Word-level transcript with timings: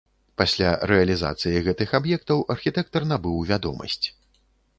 Пасля 0.41 0.69
рэалізацыі 0.91 1.61
гэтых 1.67 1.93
аб'ектаў 1.99 2.41
архітэктар 2.55 3.07
набыў 3.11 3.37
вядомасць. 3.53 4.01